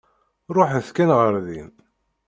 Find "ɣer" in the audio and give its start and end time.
1.17-1.33